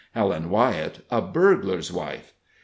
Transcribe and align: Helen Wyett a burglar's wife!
Helen 0.15 0.49
Wyett 0.49 1.01
a 1.11 1.21
burglar's 1.21 1.93
wife! 1.93 2.33